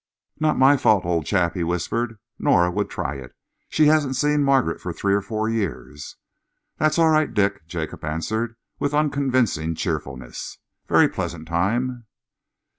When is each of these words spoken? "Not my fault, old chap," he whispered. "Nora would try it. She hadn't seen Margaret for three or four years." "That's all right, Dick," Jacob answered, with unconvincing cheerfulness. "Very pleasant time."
"Not 0.39 0.57
my 0.57 0.77
fault, 0.77 1.05
old 1.05 1.27
chap," 1.27 1.53
he 1.53 1.63
whispered. 1.63 2.17
"Nora 2.39 2.71
would 2.71 2.89
try 2.89 3.17
it. 3.17 3.35
She 3.69 3.85
hadn't 3.85 4.15
seen 4.15 4.43
Margaret 4.43 4.81
for 4.81 4.91
three 4.91 5.13
or 5.13 5.21
four 5.21 5.47
years." 5.47 6.15
"That's 6.79 6.97
all 6.97 7.11
right, 7.11 7.31
Dick," 7.31 7.67
Jacob 7.67 8.03
answered, 8.03 8.55
with 8.79 8.95
unconvincing 8.95 9.75
cheerfulness. 9.75 10.57
"Very 10.87 11.07
pleasant 11.07 11.47
time." 11.47 12.05